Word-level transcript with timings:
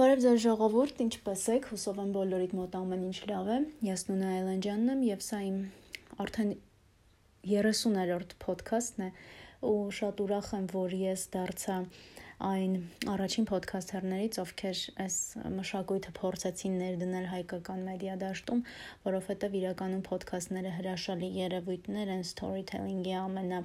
Բարև 0.00 0.20
ձեզ 0.24 0.38
ժողովուրդ, 0.40 1.00
ինչպե՞ս 1.04 1.42
եք։ 1.52 1.66
Հուսով 1.74 1.98
եմ 2.00 2.12
բոլորիդ 2.14 2.52
մոտ 2.56 2.76
ամեն 2.78 3.02
ինչ 3.04 3.18
լավ 3.28 3.48
է։ 3.52 3.56
Ես 3.84 4.04
Նունա 4.08 4.28
Այլանդյանն 4.36 4.92
եմ 4.92 5.00
եւ 5.04 5.24
սա 5.26 5.40
իմ 5.44 5.58
արդեն 6.24 6.52
30-րդ 7.50 8.32
ոդքասթն 8.46 9.04
է 9.04 9.08
ու 9.68 9.74
շատ 9.98 10.22
ուրախ 10.24 10.48
եմ, 10.56 10.68
որ 10.72 10.94
ես 11.00 11.24
դարձա 11.34 11.76
այն 12.48 12.78
առաջին 13.16 13.48
ոդքասթերներից, 13.50 14.40
ովքեր 14.44 14.80
այս 15.04 15.18
մշակույթը 15.58 16.16
փորձեցին 16.20 16.80
ներդնել 16.80 17.28
հայկական 17.34 17.84
մեդիա 17.90 18.16
դաշտում, 18.24 18.64
որովհետև 19.04 19.60
իրականում 19.60 20.02
ոդքասթները 20.08 20.74
հրաշալի 20.80 21.30
երևույթներ 21.44 22.14
են 22.16 22.26
storytelling-ի 22.32 23.14
ամենա 23.20 23.62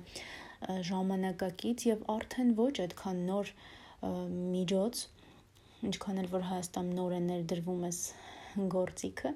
ժամանակակից 0.91 1.89
եւ 1.93 2.05
արդեն 2.19 2.55
ոչ 2.59 2.73
այդքան 2.89 3.25
նոր 3.31 3.55
միջոց 4.03 5.05
ինչքան 5.89 6.21
էլ 6.23 6.31
որ 6.33 6.47
Հայաստան 6.49 6.89
նոր 6.97 7.15
է 7.15 7.21
ներդրվում 7.25 7.85
էս 7.89 7.99
գործիքը, 8.75 9.31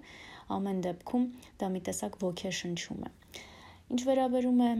ամեն 0.55 0.81
դեպքում 0.85 1.25
դա 1.61 1.69
մի 1.75 1.81
տեսակ 1.89 2.17
ոգեշնչում 2.23 3.05
է։ 3.05 3.11
Ինչ 3.89 4.01
վերաբերում 4.09 4.61
է 4.65 4.71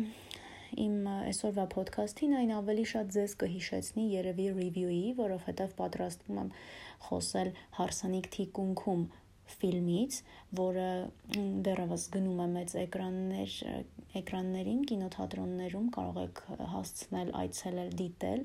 իմ 0.85 0.97
այսօրվա 1.11 1.65
ոդքասթին, 1.73 2.35
այն 2.39 2.51
ավելի 2.59 2.85
շատ 2.91 3.13
ձեզ 3.15 3.33
կհիշեցնի 3.41 4.03
երևի 4.13 4.45
ռիվյուի, 4.59 4.99
որովհետև 5.19 5.73
պատրաստվում 5.79 6.41
եմ 6.43 6.51
խոսել 7.09 7.49
հարսանիք 7.79 8.29
թիկունքում 8.35 9.03
ֆիլմից, 9.49 10.17
որը 10.59 10.89
դեռևս 11.65 12.03
գնում 12.15 12.41
է 12.43 12.47
մեծ 12.53 12.75
էկրաններ, 12.83 13.55
էկրաններին, 14.19 14.83
կինոթատրոններում 14.91 15.87
կարող 15.95 16.19
եք 16.25 16.43
հասցնել 16.75 17.31
այցելել, 17.39 17.89
դիտել, 18.03 18.43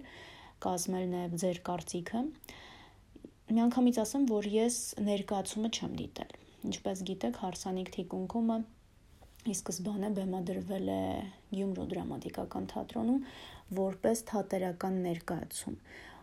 կազմել 0.65 1.11
նաև 1.15 1.37
ձեր 1.45 1.61
կարծիքը 1.69 2.23
միանգամից 3.51 4.01
ասեմ, 4.05 4.25
որ 4.31 4.49
ես 4.55 4.79
ներկայացումը 5.05 5.71
չեմ 5.75 5.99
դիտել։ 6.01 6.33
Ինչպես 6.71 7.05
գիտեք, 7.11 7.41
հարսանիք 7.45 7.93
թիկունքումը 7.99 8.59
ի 9.45 9.55
սկզբանե 9.59 10.09
բեմադրվել 10.17 10.87
է 10.95 11.03
Գյումրու 11.53 11.85
դրամատիկական 11.91 12.69
թատրոնում 12.73 13.25
որպես 13.79 14.23
թատերական 14.31 15.01
ներկայացում 15.05 15.77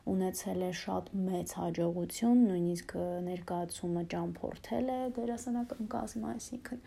ունեցել 0.09 0.63
է 0.65 0.69
շատ 0.81 1.09
մեծ 1.27 1.51
հաջողություն, 1.59 2.39
նույնիսկ 2.49 2.93
ներկայացումը 3.27 4.03
ճամփորդել 4.13 4.87
է 4.93 4.97
դերասանական 5.17 5.91
կազմը, 5.93 6.31
այսինքն 6.31 6.81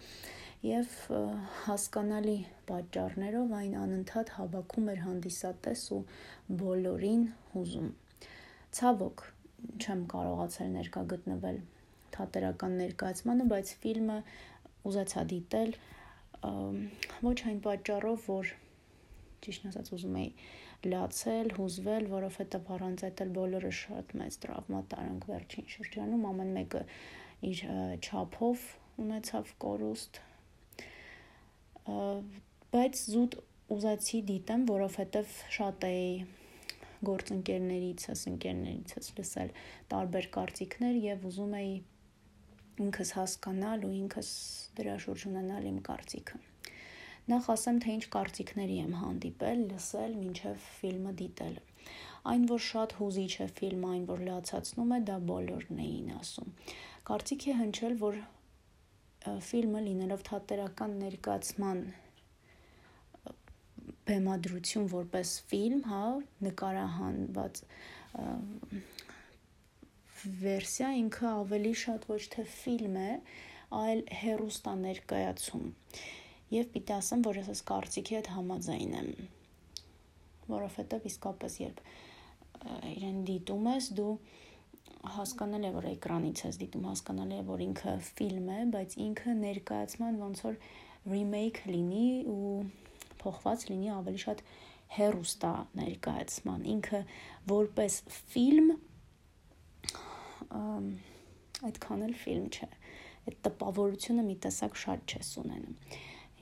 եւ 0.64 0.96
հասկանալի 1.66 2.36
պատճառներով 2.70 3.54
այն 3.60 3.76
անընդհատ 3.84 4.34
հավաքում 4.38 4.90
էր 4.94 5.00
հանդիսատես 5.04 5.84
ու 5.94 6.02
բոլորին 6.64 7.24
հուզում։ 7.54 7.90
Ցավոք, 8.74 9.24
չեմ 9.80 10.04
կարողացել 10.12 10.74
ներկա 10.78 11.02
գտնվել 11.14 11.58
թատերական 12.16 12.76
ներկայացմանը, 12.80 13.46
բայց 13.52 13.72
ֆիլմը 13.84 14.18
ուզեցա 14.90 15.24
դիտել 15.32 15.74
ոչ 17.24 17.38
այն 17.50 17.58
պատճառով, 17.64 18.28
որ 18.28 18.52
ճիշտ 19.44 19.66
ասած 19.70 19.90
ուզում 19.96 20.18
էի 20.20 20.30
լացել, 20.92 21.50
հուզվել, 21.58 22.06
որովհետև 22.12 22.70
առանց 22.76 23.04
այդ 23.08 23.22
էլ 23.24 23.30
բոլորը 23.38 23.72
շատ 23.80 24.14
մեծ 24.20 24.38
տրավմա 24.44 24.80
տարանք 24.92 25.26
վերջին 25.30 25.68
շրջանում, 25.74 26.26
ամեն 26.30 26.52
մեկը 26.58 26.82
իր 27.50 27.62
չափով 28.04 28.66
ունեցավ 29.04 29.52
կորուստ 29.64 30.20
բայց 31.84 33.00
զուտ 33.14 33.34
ուզացի 33.74 34.20
դիտեմ, 34.28 34.62
որովհետև 34.70 35.34
շատ 35.56 35.84
էի 35.88 36.06
գործընկերներիցս, 37.08 38.24
ընկերներիցս 38.30 39.10
լսել 39.18 39.52
տարբեր 39.94 40.28
կարծիքներ 40.36 40.98
եւ 41.04 41.26
ուզում 41.30 41.54
էի 41.60 41.74
ինքս 42.84 43.14
հասկանալ 43.18 43.86
ու 43.86 43.92
ինքս 44.00 44.30
դրա 44.78 44.94
շուրջ 45.04 45.24
ունենալ 45.30 45.68
իմ 45.70 45.78
կարծիքը։ 45.88 46.40
Նախ 47.32 47.46
ասեմ, 47.54 47.76
թե 47.84 47.92
ինչ 47.96 48.04
կարծիքների 48.14 48.74
եմ 48.84 48.96
հանդիպել, 49.00 49.60
լսել, 49.70 50.16
ինչև 50.24 50.64
ֆիլմը 50.80 51.12
դիտել։ 51.20 51.54
Այն, 52.32 52.42
որ 52.50 52.60
շատ 52.66 52.94
հուզիչ 52.98 53.32
է 53.44 53.46
ֆիլմը, 53.60 53.92
այն, 53.94 54.04
որ 54.10 54.24
լացացնում 54.28 54.92
է, 54.96 54.98
դա 55.08 55.16
բոլորն 55.30 55.80
էին 55.84 56.10
ասում։ 56.18 56.52
Կարծիք 57.10 57.46
է 57.48 57.56
հնչել, 57.60 57.96
որ 58.04 58.20
ֆիլմը 59.48 59.84
լինելով 59.88 60.24
թատերական 60.28 60.98
ներկայացման 61.04 61.80
բեմադրություն 64.08 64.86
որպես 64.92 65.32
ֆիլմ, 65.50 65.82
հա, 65.90 66.04
նկարահանված 66.46 67.62
վերսիա 70.44 70.90
ինքը 71.00 71.26
ավելի 71.30 71.72
շատ 71.84 72.06
ոչ 72.10 72.20
թե 72.34 72.44
ֆիլմ 72.54 72.98
է, 73.00 73.10
այլ 73.74 74.02
հերոստա 74.20 74.74
ներկայացում։ 74.84 75.66
Եվ 76.54 76.70
պիտի 76.74 76.94
ասեմ, 76.94 77.24
որ 77.26 77.40
ես 77.40 77.50
այս 77.54 77.62
կարծիքի 77.70 78.16
հետ 78.18 78.30
համաձայն 78.36 78.94
եմ, 79.00 79.10
որովհետև 80.54 81.08
իսկապես 81.10 81.58
երբ 81.64 81.82
իրեն 82.94 83.20
դիտում 83.28 83.68
ես, 83.72 83.90
դու 83.98 84.12
հասկանալի 85.14 85.68
է 85.68 85.72
որ 85.74 85.88
էկրանից 85.90 86.42
ես 86.46 86.58
դիտում, 86.62 86.86
հասկանալի 86.92 87.36
է 87.40 87.44
որ 87.50 87.64
ինքը 87.64 87.94
ֆիլմ 88.08 88.48
է, 88.54 88.60
բայց 88.74 88.96
ինքը 89.04 89.34
ներկայացման 89.40 90.20
ոնց 90.22 90.42
որ 90.46 90.58
remake 91.10 91.60
լինի 91.68 92.08
ու 92.32 92.54
փոխված 93.24 93.66
լինի 93.70 93.92
ավելի 93.98 94.22
շատ 94.24 94.42
հերոստա 94.94 95.52
ներկայացման 95.80 96.66
ինքը 96.74 97.02
որպես 97.54 98.00
ֆիլմ 98.34 98.72
այդքան 101.68 102.08
էլ 102.08 102.18
ֆիլմ 102.24 102.48
չէ 102.54 102.68
այդ 103.24 103.38
տպավորությունը 103.48 104.26
մի 104.28 104.36
տեսակ 104.44 104.82
շատ 104.84 105.14
չես 105.14 105.30
ունենում 105.44 105.78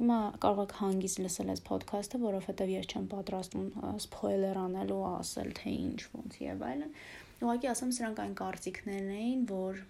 Հիմա 0.02 0.18
կարող 0.42 0.60
եք 0.62 0.72
հանգիստ 0.78 1.18
լսել 1.22 1.50
այս 1.52 1.60
ոդքասթը, 1.66 2.18
որովհետև 2.22 2.70
ես 2.72 2.86
չեմ 2.90 3.08
պատրաստում 3.12 3.66
սփոյլեր 4.04 4.60
անել 4.62 4.92
ու 4.94 5.02
ասել 5.08 5.50
թե 5.58 5.74
ինչ 5.82 6.00
ոնց 6.14 6.38
եւ 6.42 6.64
այլն։ 6.68 6.94
Ուղղակի 7.42 7.70
ասեմ, 7.72 7.92
սրանք 7.98 8.22
այն 8.24 8.34
կարծիքներն 8.40 9.12
էին, 9.18 9.44
որ 9.52 9.82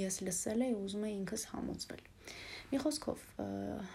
ես 0.00 0.18
լսել 0.26 0.66
եի 0.66 0.74
ու 0.74 0.82
ուզում 0.88 1.06
եի 1.08 1.14
ինքս 1.20 1.46
համոզվել։ 1.54 2.02
Մի 2.74 2.78
խոսքով, 2.82 3.20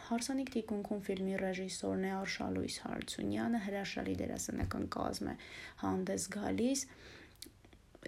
Հարսանիք 0.07 0.49
Տիկունքում 0.53 0.99
ֆիլմի 1.03 1.33
ռեժիսորն 1.41 2.03
է 2.07 2.11
Արշալույս 2.15 2.75
Հարությունյանը, 2.79 3.59
հրաշալի 3.65 4.13
դերասանական 4.21 4.85
կազմ 4.95 5.27
է 5.27 5.33
հանդես 5.81 6.27
գալիս։ 6.35 6.83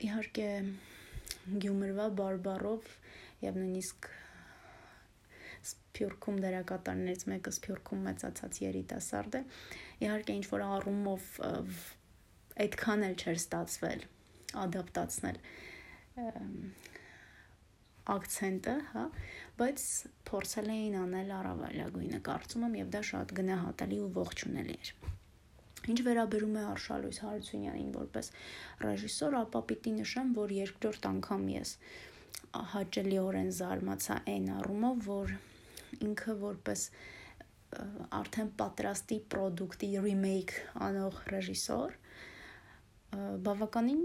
Իհարկե 0.07 0.45
Գյումրվա 1.65 2.05
բարբարով 2.21 2.93
եւ 3.43 3.59
նույնիսկ 3.59 4.07
Սփյուռքում 5.71 6.39
դերակատարներից 6.45 7.27
մեկը 7.33 7.53
Սփյուռքում 7.57 8.05
մեծացած 8.07 8.61
երիտասարդ 8.63 9.37
է։ 9.41 9.43
Իհարկե 10.07 10.37
ինչ 10.39 10.45
որ 10.55 10.63
առումով 10.69 11.27
այդքան 12.63 13.05
էլ 13.11 13.19
չէր 13.19 13.43
ստացվել 13.43 14.07
ադապտացնել 14.63 15.43
ակցենտը, 18.09 18.73
հա, 18.91 19.03
բայց 19.61 19.87
փորձել 20.27 20.69
էին 20.73 20.95
անել 21.05 21.33
առավելագույնը, 21.37 22.19
կարծում 22.27 22.67
եմ, 22.67 22.77
եւ 22.81 22.93
դա 22.95 23.01
շատ 23.11 23.33
գնահատելի 23.39 23.99
ու 24.01 24.11
ողջունելի 24.15 24.77
էր։ 24.81 24.93
Ինչ 25.91 25.97
վերաբերում 26.05 26.57
է 26.61 26.63
Արշալույս 26.71 27.19
Հարությունյանին 27.25 27.93
որպես 27.95 28.27
ռեժիսոր, 28.85 29.37
ապա 29.41 29.61
պիտի 29.71 29.93
նշեմ, 30.01 30.33
որ 30.37 30.53
երկրորդ 30.57 31.07
անգամ 31.11 31.45
ես 31.55 31.71
հաճելիորեն 32.73 33.51
զարմացա 33.57 34.17
այն 34.33 34.47
առումով, 34.59 35.01
որ 35.07 35.33
ինքը 36.05 36.35
որպես 36.41 36.85
արդեն 38.21 38.49
պատրաստի 38.61 39.17
product-ի 39.31 39.91
remake 40.05 40.57
անող 40.87 41.21
ռեժիսոր 41.31 41.95
բավականին 43.45 44.01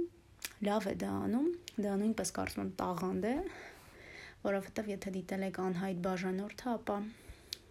լավ 0.67 0.87
է 0.93 0.95
դա 1.03 1.15
անում, 1.27 1.49
դա 1.77 1.97
նույնպես 2.03 2.33
կարծում 2.37 2.63
եմ 2.65 2.71
տաղանդ 2.81 3.27
է, 3.31 3.35
որովհետև 4.47 4.91
եթե 4.93 5.13
դիտել 5.17 5.47
եք 5.47 5.61
անհայտ 5.67 6.03
բաժանորդը, 6.07 6.75
ապա 6.77 6.97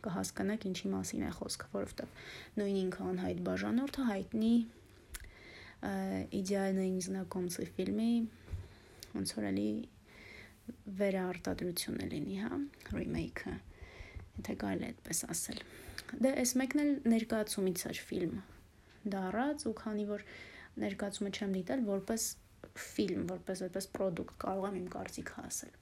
կհասկանաք 0.05 0.65
ինչի 0.69 0.91
մասին 0.93 1.25
է 1.25 1.31
խոսքը, 1.39 1.69
որովհետև 1.75 2.23
նույն 2.59 2.79
ինքը 2.85 3.05
անհայտ 3.11 3.43
բաժանորդը 3.49 4.07
հայտնի 4.09 4.53
իդեալնային 6.39 6.95
նիզնակոմցի 6.95 7.67
ֆիլմի 7.75 8.11
ոնց 9.15 9.33
որ 9.37 9.47
էլի 9.51 9.69
վերարտադրությունը 10.99 12.07
լինի, 12.11 12.37
հա, 12.41 12.57
remake-ը։ 12.95 13.53
Եթե 14.35 14.55
կարելի 14.65 14.85
է 14.85 14.89
այդպես 14.91 15.21
ասել։ 15.35 15.61
Դե 16.25 16.31
այս 16.41 16.53
մեկն 16.61 16.81
էլ 16.83 16.91
ներկայացումից 17.13 17.83
էր 17.91 18.01
ֆիլմ 18.09 18.39
դառած 19.15 19.65
ու 19.69 19.75
քանի 19.81 20.05
որ 20.09 20.25
ներկայացումը 20.81 21.31
չեմ 21.35 21.53
դիտել 21.55 21.85
որպես 21.89 22.25
ֆիլմ, 22.85 23.25
որպես 23.29 23.63
այդպես 23.67 23.87
product 23.95 24.35
կարող 24.41 24.67
եմ 24.71 24.79
իմ 24.81 24.87
կարծիքը 24.95 25.43
ասել 25.45 25.75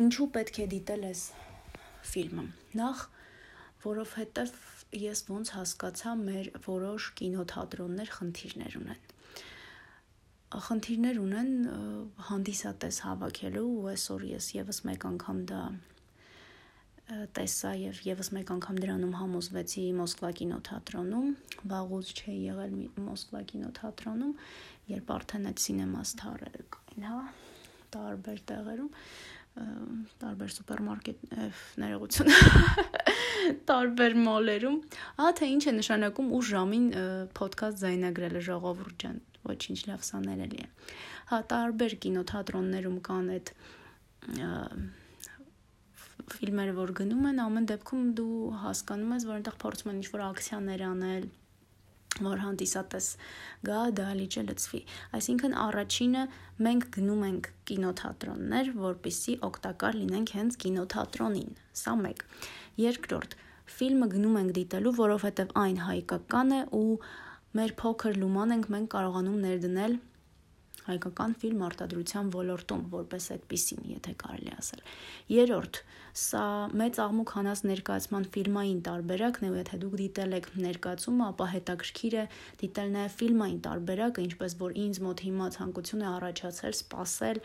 ինչու 0.00 0.28
պետք 0.36 0.58
է 0.62 0.66
դիտել 0.72 1.02
այս 1.08 1.22
ֆիլմը։ 2.12 2.44
Նախ, 2.80 3.02
որովհետև 3.84 4.52
ես 5.02 5.24
ոնց 5.28 5.52
հասկացա 5.56 6.12
մեր 6.22 6.50
որոշ 6.66 7.08
կինոթատրոններ 7.20 8.12
խնդիրներ 8.16 8.76
ունեն։ 8.82 9.08
խնդիրներ 10.52 11.18
ունեն 11.22 11.52
հանդիսատես 12.28 12.98
հավաքելու 13.06 13.68
ու 13.72 13.86
այսօր 13.92 14.26
ես 14.32 14.48
եւս 14.58 14.80
մեկ 14.88 15.06
անգամ 15.12 15.38
դա 15.52 15.62
տեսա 17.36 17.72
եւ 17.76 18.00
եւս 18.06 18.30
մեկ 18.36 18.50
անգամ 18.56 18.76
դրանում 18.82 19.14
համոզվեցի 19.18 19.84
Մոսկվա 19.98 20.30
կինոթատրոնում, 20.38 21.32
վաղուց 21.72 22.12
չէի 22.20 22.36
եղել 22.46 22.76
Մոսկվա 23.08 23.42
կինոթատրոնում, 23.52 24.34
երբ 24.92 25.12
արդեն 25.16 25.48
այդ 25.50 25.64
սինեմա 25.66 26.04
սթարերը 26.12 26.64
կային, 26.76 27.08
հա, 27.10 27.18
տարբեր 27.96 28.42
տեղերում 28.52 28.92
տարբեր 30.22 30.52
սուպերմարկետ 30.52 31.24
ներողություն 31.82 32.30
տարբեր 33.68 34.16
մոլերում 34.22 34.78
ահա 35.20 35.32
թե 35.40 35.48
ինչ 35.56 35.62
է 35.68 35.74
նշանակում 35.76 36.30
ու 36.32 36.40
ժամին 36.48 36.86
ոդքասթ 37.36 37.82
զայնագրելը 37.82 38.42
ժողովուրդ 38.48 38.96
ջան 39.02 39.20
ոչինչ 39.52 39.78
լավ 39.90 40.06
սա 40.08 40.22
ներելի 40.24 40.62
է 40.62 40.70
հա 41.32 41.42
տարբեր 41.52 41.96
կինոթատրոններում 42.06 42.98
կան 43.10 43.30
այդ 43.36 43.52
ֆիլմերը 46.32 46.74
որ 46.78 46.92
գնում 47.02 47.28
են 47.32 47.44
ամեն 47.44 47.68
դեպքում 47.72 48.10
դու 48.18 48.40
հասկանում 48.62 49.14
ես 49.16 49.24
որ 49.28 49.38
այնտեղ 49.38 49.56
փորձում 49.62 49.92
են 49.92 50.02
ինչ-որ 50.02 50.22
ակցիաներ 50.30 50.84
անել 50.88 51.24
որ 52.20 52.42
հանդիսատես 52.44 53.06
գա 53.68 53.80
դա 53.96 54.08
լիճը 54.18 54.42
լծվի 54.48 54.80
այսինքն 55.18 55.56
առաջինը 55.62 56.24
մենք 56.66 56.86
գնում 56.96 57.24
ենք 57.28 57.48
կինոթատրոններ 57.70 58.70
որպիսի 58.82 59.36
օգտակար 59.48 59.98
լինենք 60.02 60.34
հենց 60.36 60.58
կինոթատրոնին 60.64 61.58
սա 61.82 61.94
մեկ 62.02 62.24
երկրորդ 62.82 63.36
ֆիլմը 63.72 64.08
գնում 64.12 64.38
ենք 64.42 64.54
դիտելու 64.60 64.94
որովհետև 65.00 65.52
այն 65.62 65.78
հայկական 65.88 66.56
է 66.58 66.62
ու 66.82 66.88
մեր 67.58 67.76
փոքր 67.82 68.18
լուման 68.22 68.56
ենք 68.58 68.68
մենք 68.76 68.92
կարողանում 68.92 69.38
ներդնել 69.46 69.96
հայկական 70.86 71.34
ֆիլմ 71.42 71.64
արտադրության 71.68 72.30
ոլորտում 72.36 72.80
որպես 72.92 73.26
այդպեսին, 73.36 73.82
եթե 73.92 74.14
կարելի 74.22 74.54
ասել։ 74.58 74.80
Երորդ, 75.32 75.80
սա 76.22 76.44
մեծ 76.82 76.98
աղմուկ 77.06 77.34
հանած 77.36 77.62
ներկայացման 77.72 78.26
ֆիլմային 78.36 78.80
տարբերակն 78.88 79.46
է, 79.46 79.52
ու 79.52 79.60
եթե 79.62 79.78
դուք 79.82 79.94
դիտել 80.02 80.34
եք 80.38 80.48
ներկայացումը, 80.66 81.28
ապա 81.32 81.46
հետաքրքիր 81.52 82.16
է 82.22 82.24
դիտել 82.62 82.90
նաև 82.96 83.14
ֆիլմային 83.22 83.62
տարբերակը, 83.68 84.26
ինչպես 84.32 84.58
որ 84.62 84.76
ինձ 84.82 85.00
մոտ 85.06 85.24
հիմա 85.28 85.46
ցանկություն 85.56 86.02
է 86.02 86.10
առաջացել 86.12 86.76
սпасել 86.82 87.42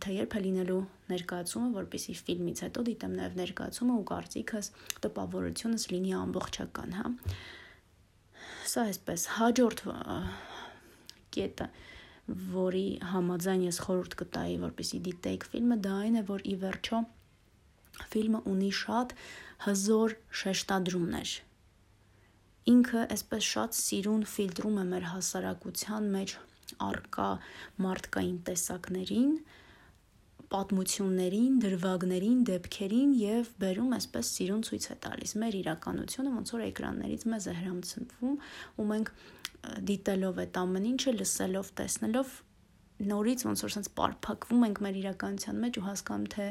թե 0.00 0.14
երբ 0.16 0.34
է 0.34 0.40
լինելու 0.44 0.82
ներկայացումը, 1.12 1.66
որպեսի 1.74 2.14
ֆիլմից 2.24 2.60
հետո 2.64 2.84
դիտեմ 2.88 3.16
նաև 3.18 3.34
ներկայացումը 3.40 3.96
ու 4.00 4.04
կարծիքս 4.10 4.70
տպավորությունս 5.04 5.84
լինի 5.92 6.14
ամբողջական, 6.24 6.94
հա։ 6.98 7.10
Սա 8.64 8.84
այսպես 8.88 9.26
հաջորդ 9.36 9.82
կետը, 11.36 11.68
որի 12.54 12.86
համաձայն 13.12 13.64
ես 13.66 13.78
խորհուրդ 13.84 14.14
կտայի, 14.20 14.54
որպեսի 14.64 15.00
դիտեիք 15.08 15.48
ֆիլմը, 15.52 15.76
դա 15.84 15.96
այն 16.04 16.14
է, 16.20 16.22
որ 16.30 16.44
ի 16.48 16.54
վերջո 16.62 17.00
ֆիլմը 18.14 18.40
ունի 18.52 18.70
շատ 18.80 19.12
հզոր 19.64 20.14
շեշտադրումներ։ 20.40 21.34
Ինքը 22.74 23.02
այսպես 23.14 23.50
շատ 23.54 23.76
սիրուն 23.76 24.24
ֆիլտրում 24.34 24.80
է 24.80 24.84
մեր 24.94 25.06
հասարակության 25.10 26.08
մեջ 26.14 26.34
արկա 26.84 27.28
մարդկային 27.84 28.38
տեսակներին, 28.48 29.34
պատմություններին, 30.54 31.54
դրվագներին, 31.64 32.40
դեպքերին 32.48 33.12
եւ 33.20 33.52
բերում 33.60 33.94
այսպես 33.98 34.32
սիրուն 34.38 34.64
ցույց 34.68 34.88
է 34.94 34.96
տալիս 35.04 35.32
մեր 35.42 35.56
իրականությունը, 35.60 36.34
ոնց 36.38 36.52
որ 36.54 36.64
էկրաններից 36.70 37.24
մեզ 37.34 37.48
է 37.50 37.54
հրամցնվում 37.60 38.36
ու 38.80 38.86
մենք 38.94 39.12
դիտելով 39.90 40.40
այդ 40.44 40.58
ամեն 40.60 40.88
ինչը, 40.94 41.14
լսելով, 41.20 41.70
տեսնելով 41.80 42.34
նորից 43.04 43.44
ոնց 43.48 43.62
որ 43.64 43.72
sense 43.74 43.90
պարփակվում 43.98 44.66
ենք 44.68 44.80
մեր 44.84 44.98
իրականության 45.02 45.60
մեջ 45.64 45.78
ու 45.80 45.84
հասկանում 45.88 46.26
թե 46.34 46.46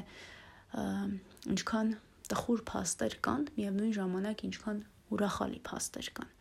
ինչքան 1.53 1.91
տխուր 2.33 2.63
փաստեր 2.69 3.15
կան, 3.27 3.43
միևնույն 3.57 3.93
ժամանակ 3.97 4.43
ինչքան 4.47 4.79
ուրախալի 5.13 5.59
փաստեր 5.69 6.09
կան։ 6.19 6.31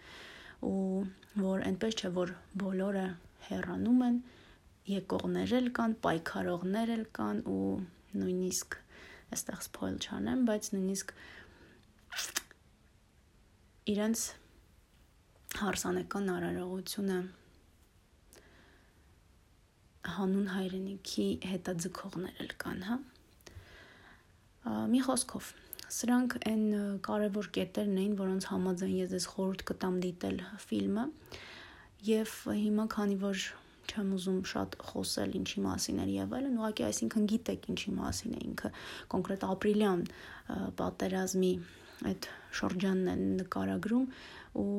ու 0.62 0.76
որ 1.42 1.64
այնպես 1.68 1.96
չէ 1.98 2.10
որ 2.16 2.32
բոլորը 2.62 3.06
հեռանում 3.48 4.02
են, 4.08 4.18
եկողներ 4.92 5.54
էլ 5.58 5.68
կան, 5.78 5.96
պայքարողներ 6.06 6.92
էլ 6.96 7.04
կան 7.18 7.42
ու 7.52 7.66
նույնիսկ 8.22 8.78
այստեղ 9.32 9.62
սփոյլ 9.66 9.98
չանեմ, 10.06 10.44
բայց 10.48 10.70
նույնիսկ 10.74 11.14
իրենց 13.92 14.24
հարսանեկան 15.60 16.28
արարողությունը 16.32 17.18
հանուն 20.12 20.46
հայրենիքի 20.52 21.26
հետաձգողներ 21.52 22.40
էլ 22.42 22.54
կան, 22.62 22.80
հա։ 22.88 22.96
Մի 24.92 25.00
խոսքով, 25.06 25.50
սրանք 25.96 26.36
այն 26.50 26.64
կարևոր 27.06 27.48
կետերն 27.56 27.98
էին, 28.02 28.14
որոնց 28.22 28.48
համաձայն 28.52 28.94
ես 28.98 29.16
ես 29.18 29.26
խորհուրդ 29.32 29.64
կտամ 29.70 29.98
դիտել 30.06 30.38
ֆիլմը։ 30.66 31.04
Եվ 32.08 32.36
հիմա 32.62 32.86
քանի 32.96 33.18
որ 33.22 33.46
չեմ 33.92 34.12
ուզում 34.16 34.40
շատ 34.52 34.76
խոսել 34.88 35.34
ինչի 35.38 35.62
մասին 35.66 36.02
էր 36.02 36.10
եւ 36.12 36.34
այլն, 36.38 36.58
ուղղակի 36.62 36.84
այսինքն 36.88 37.26
գիտեք 37.32 37.66
ինչի 37.72 37.94
մասին 37.98 38.36
է 38.38 38.42
ինքը 38.48 38.70
կոնկրետ 39.14 39.46
ապրիլյան 39.52 40.04
պատերազմի 40.78 41.52
այդ 42.12 42.28
շրջանն 42.60 43.10
է 43.12 43.16
նկարագրում 43.42 44.06
ու 44.62 44.70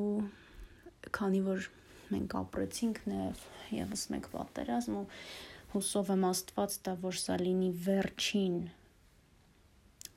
քանի 1.18 1.40
որ 1.48 1.68
մենք 2.14 2.36
ապրեցինք 2.40 3.00
նաև 3.10 3.44
եւս 3.74 4.06
մեկ 4.14 4.28
պատերազմ 4.34 4.98
ու 5.00 5.06
հուսով 5.74 6.12
եմ 6.14 6.26
Աստված 6.30 6.76
տա 6.86 6.94
որ 7.02 7.18
սա 7.20 7.38
լինի 7.40 7.70
վերջին 7.86 8.58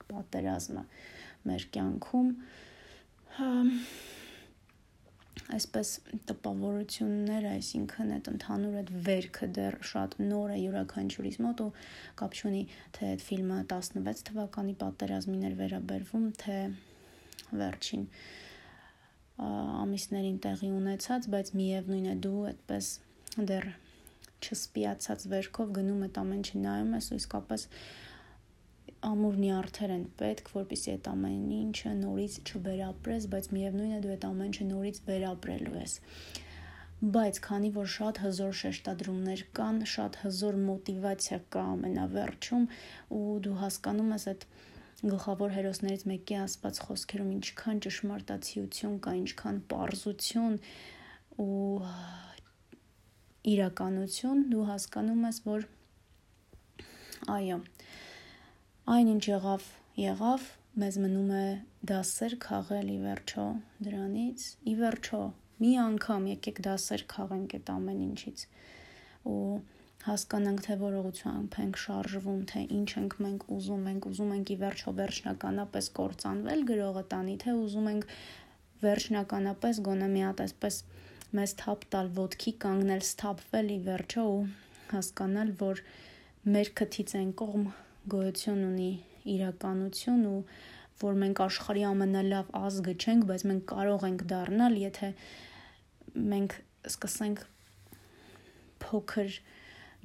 պատերազմը 0.07 0.83
մեր 1.47 1.65
կյանքում 1.75 2.29
այսպես 5.57 5.91
տպավորություններ, 6.29 7.45
այսինքն 7.53 8.13
այդ 8.15 8.29
ընդհանուր 8.31 8.77
այդ 8.81 8.89
վերքը 9.07 9.49
դեռ 9.57 9.77
շատ 9.91 10.17
նոր 10.23 10.53
է 10.55 10.57
յուրաքանչյուրիս 10.63 11.37
մոտ 11.45 11.63
ու 11.65 11.69
կապ 12.21 12.37
չունի 12.39 12.63
թե 12.97 13.11
այդ 13.11 13.23
ֆիլմը 13.27 13.59
16 13.73 14.25
թվականի 14.31 14.75
պատերազմին 14.81 15.47
էր 15.49 15.55
վերաբերվում, 15.61 16.27
թե 16.43 16.57
վերջին 17.61 18.03
ամիսներին 19.37 20.37
տեղի 20.45 20.69
ունեցած, 20.77 21.27
բայց 21.33 21.51
միևնույն 21.59 22.07
է 22.13 22.15
դու 22.25 22.39
այդպես 22.51 22.89
դեռ 23.51 23.67
չսպիացած 24.47 25.25
վերքով 25.33 25.71
գնում 25.77 26.03
այդ 26.07 26.19
ամեն 26.21 26.41
ինչը 26.41 26.61
նայում 26.63 26.95
ես 26.97 27.09
ու 27.11 27.19
իսկապես 27.21 27.67
ամուր 29.07 29.37
նյարդեր 29.43 29.93
են 29.93 30.05
պետք, 30.17 30.51
որպեսզի 30.57 30.91
այդ 30.95 31.09
ամեն 31.13 31.45
ինչը 31.57 31.93
նորից 32.01 32.37
չվերապրես, 32.47 33.27
բայց 33.33 33.49
միևնույն 33.57 33.95
է 33.97 34.01
դու 34.05 34.13
այդ 34.15 34.27
ամեն 34.31 34.51
ինչը 34.51 34.67
նորից 34.73 35.01
վերապրելու 35.07 35.77
ես 35.77 35.95
բայց 36.97 37.39
քանի 37.45 37.67
որ 37.75 37.89
շատ 37.93 38.19
հզոր 38.23 38.53
շեշտադրումներ 38.57 39.41
կան, 39.57 39.75
շատ 39.93 40.15
հզոր 40.23 40.55
մոտիվացիա 40.63 41.37
կա 41.53 41.65
ամենավերջում 41.73 42.63
ու 43.17 43.35
դու 43.45 43.57
հասկանում 43.61 44.15
ես 44.15 44.25
այդ 44.31 44.45
գլխավոր 45.05 45.51
հերոսներից 45.53 46.03
մեկի 46.09 46.37
ասված 46.41 46.79
խոսքերում 46.87 47.33
ինչքան 47.37 47.81
ճշմարտացիություն 47.85 48.95
կա, 49.05 49.11
ինչքան 49.21 49.59
པարզություն 49.69 50.55
ու 51.43 51.91
իրականություն, 53.53 54.41
դու 54.51 54.63
հասկանում 54.71 55.27
ես, 55.27 55.41
որ 55.45 55.67
այո, 57.37 57.59
այնինչ 58.97 59.23
եղավ, 59.29 59.69
եղավ, 60.01 60.49
մեզ 60.81 60.99
մնում 61.05 61.31
է 61.37 61.45
դասեր 61.93 62.37
քաղել 62.47 62.91
ի 62.93 62.97
վերջո 63.05 63.45
դրանից, 63.85 64.49
ի 64.65 64.73
վերջո 64.81 65.21
մի 65.61 65.71
անգամ 65.85 66.27
եկեք 66.33 66.59
դասեր 66.67 67.05
քաղենք 67.13 67.55
այդ 67.57 67.71
ամեն 67.77 68.01
ինչից 68.07 68.43
ու 69.29 69.37
հասկանանք 70.07 70.61
թե 70.67 70.75
որողությամբ 70.81 71.55
ենք 71.63 71.79
շարժվում, 71.83 72.41
թե 72.51 72.61
ինչ 72.77 72.89
ենք 73.01 73.15
մենք 73.25 73.41
ուզում 73.57 73.87
ենք, 73.91 74.07
ուզում 74.11 74.31
ենք 74.37 74.51
ի 74.53 74.57
վերջո 74.61 74.93
վերջնականապես 74.99 75.89
կործանվել 75.97 76.61
գրողը 76.71 77.03
տանի, 77.13 77.35
թե 77.43 77.55
ուզում 77.63 77.89
ենք 77.91 78.07
վերջնականապես 78.87 79.81
գոնե 79.87 80.07
մի 80.13 80.21
հատ 80.27 80.43
այսպես 80.47 80.79
մեզ 81.37 81.53
թափ 81.59 81.83
տալ 81.91 82.11
ոդքի 82.17 82.53
կանգնել, 82.63 83.03
սթափվել 83.07 83.73
ի 83.73 83.79
վերջո 83.87 84.23
ու 84.31 84.41
հասկանալ, 84.93 85.51
որ 85.59 85.83
մեր 86.47 86.71
քթից 86.79 87.13
այն 87.19 87.31
կողմ 87.41 87.67
գոյություն 88.13 88.63
ունի 88.69 88.91
իրականություն 89.33 90.23
ու 90.31 90.39
որ 91.01 91.17
մենք 91.21 91.41
աշխարհի 91.45 91.83
ամենալավ 91.89 92.53
ազգը 92.57 92.93
չենք, 92.97 93.25
բայց 93.29 93.43
մենք 93.51 93.65
կարող 93.73 94.05
ենք 94.07 94.23
դառնալ, 94.31 94.77
եթե 94.81 95.09
մենք 96.31 96.55
սկսենք 96.93 97.43
փոքր 98.85 99.37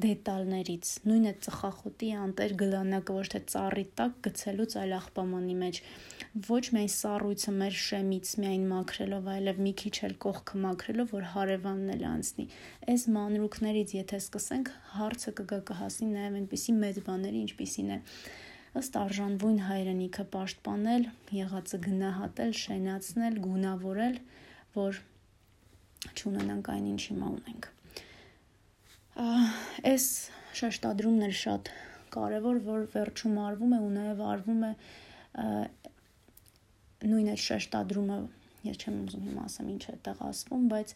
դետալներից 0.00 0.90
նույն 1.04 1.26
է 1.28 1.32
ծխախոտի 1.44 2.08
անտեր 2.22 2.52
գլանակը 2.62 3.16
ոչ 3.16 3.25
թե 3.34 3.40
ծառի 3.52 3.84
տակ 4.00 4.14
գցելուց 4.26 4.76
այլ 4.82 4.94
աղբամանի 4.99 5.56
մեջ 5.62 5.80
ոչ 6.49 6.62
միայն 6.75 6.92
սառույցը 6.94 7.52
մեր 7.58 7.75
շեմից 7.82 8.30
միայն 8.42 8.64
մաքրելով, 8.70 9.26
այլև 9.32 9.61
մի 9.66 9.72
քիչ 9.82 9.92
էլ 10.08 10.14
կողքը 10.25 10.61
մաքրելով, 10.62 11.12
որ 11.12 11.26
հարևանն 11.32 11.92
էլ 11.92 12.06
անցնի։ 12.12 12.46
Այս 12.92 13.04
մանրուքներից 13.18 13.92
եթե 13.99 14.20
սկսենք, 14.22 14.72
հարցը 14.96 15.34
կգա 15.42 15.61
կհասնի 15.72 16.08
նաև 16.14 16.40
այնպիսի 16.40 16.76
մեծ 16.78 17.02
բաների, 17.11 17.44
ինչպիսին 17.52 17.92
է 17.92 18.00
ըստ 18.80 18.94
արժանվույն 19.02 19.58
հայրենիքը 19.68 20.25
պաշտպանել, 20.32 21.06
եղածը 21.37 21.82
գնահատել, 21.84 22.56
շենացնել, 22.62 23.38
գունավորել, 23.44 24.18
որ 24.80 25.04
չունենանք 26.16 26.75
այն 26.78 26.90
ինչ 26.96 27.02
հիմա 27.12 27.32
ունենք։ 27.37 27.72
Այս 29.12 30.04
շեշտադրումն 30.57 31.25
էլ 31.26 31.35
շատ 31.37 31.69
կարևոր, 32.14 32.61
որ 32.64 32.85
վերջում 32.95 33.35
արվում 33.42 33.75
է 33.76 33.81
ու 33.85 33.90
նաև 33.97 34.23
արվում 34.25 34.62
է 34.64 34.71
նույն 37.11 37.28
այդ 37.33 37.42
շեշտադրումը 37.45 38.16
ես 38.69 38.81
չեմ 38.81 38.97
ուզում 39.02 39.28
հիմա 39.28 39.45
ասեմ 39.50 39.71
ինչ 39.75 39.83
է 39.92 39.97
տեղ 40.09 40.25
ասվում, 40.28 40.64
բայց 40.73 40.95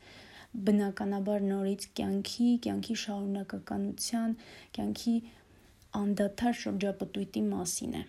բնականաբար 0.66 1.46
նորից 1.50 1.86
կյանքի, 2.00 2.50
կյանքի 2.66 2.96
շարունակականության, 3.04 4.36
կյանքի 4.78 5.16
անդադար 6.00 6.60
շրջապտույտի 6.62 7.42
մասին 7.52 7.96
է 8.00 8.04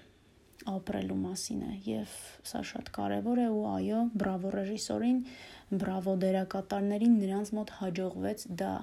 ապրելու 0.67 1.17
մասին 1.23 1.63
է 1.67 1.73
եւ 1.87 2.13
սա 2.47 2.61
շատ 2.71 2.91
կարեւոր 2.95 3.41
է 3.43 3.47
ու 3.55 3.65
այո, 3.73 3.99
բրավո 4.21 4.51
ռեժիսորին, 4.55 5.19
բրավո 5.83 6.15
դերակատարներին 6.23 7.19
նրանց 7.23 7.51
մոտ 7.57 7.75
հաջողվեց 7.81 8.47
դա 8.61 8.73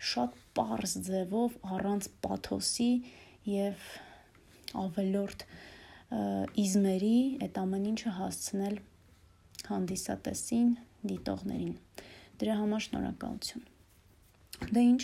շատ 0.00 0.36
པարզ 0.56 0.94
ձևով 1.06 1.56
առանց 1.76 2.06
պաթոսի 2.24 2.92
եւ 3.50 3.88
ավելորդ 4.80 5.44
իզմերի 6.60 7.16
այդ 7.44 7.60
ամեն 7.60 7.84
ինչը 7.90 8.14
հասցնել 8.16 8.78
հանդիսատեսին, 9.70 10.70
դիտողներին։ 11.10 11.74
Դրա 12.40 12.56
համար 12.60 12.84
շնորհակալություն։ 12.86 13.66
Դե 14.70 14.82
ինչ, 14.90 15.02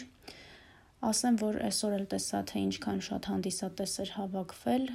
ասեմ, 1.11 1.39
որ 1.45 1.61
այսօր 1.69 1.97
էլ 1.99 2.07
տեսա, 2.17 2.43
թե 2.51 2.63
ինչքան 2.67 3.01
շատ 3.07 3.31
հանդիսատես 3.33 3.97
էր 4.05 4.13
հավաքվել 4.17 4.87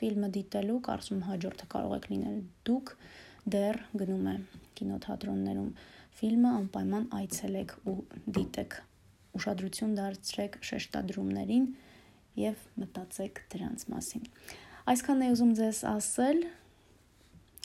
ֆիլմը 0.00 0.28
դիտելու, 0.36 0.80
կարծում 0.88 1.24
հաջորդը 1.28 1.66
կարող 1.74 1.96
եք 2.00 2.06
լինել 2.10 2.38
դուք, 2.70 2.94
դեռ 3.54 3.80
գնում 4.00 4.28
է 4.30 4.36
կինոթատրոններում 4.80 5.72
ֆիլմը 6.20 6.54
անպայման 6.60 7.10
այցելեք 7.20 7.76
ու 7.90 7.98
դիտեք։ 8.38 8.80
Ուշադրություն 9.38 9.94
դարձրեք 9.98 10.58
շեշտադրումներին 10.70 11.66
եւ 12.40 12.64
մտածեք 12.82 13.40
դրանց 13.54 13.86
մասին։ 13.94 14.26
Այսքանն 14.90 15.24
է 15.26 15.30
ուզում 15.34 15.52
ձեզ 15.60 15.80
ասել։ 15.90 16.44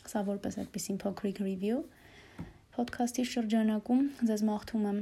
Սա 0.06 0.22
որպես 0.30 0.60
այդպեսին 0.66 1.00
փոքրիկ 1.02 1.42
review 1.46 1.84
podcast-ի 2.76 3.24
շրջանակում 3.32 4.02
ձեզ 4.30 4.42
մաղթում 4.50 4.88
եմ 4.90 5.00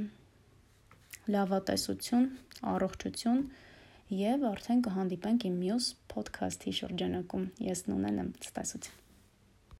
լավատեսություն, 1.34 2.28
առողջություն 2.74 3.40
եւ 4.24 4.44
արդեն 4.54 4.84
կհանդիպենք 4.88 5.48
իմ 5.50 5.56
մյուս 5.64 5.94
podcast-ի 6.14 6.76
շրջանակում։ 6.82 7.48
Ես 7.70 7.88
նունեն 7.90 8.22
եմ, 8.24 8.36
ցտեսություն։ 8.46 9.03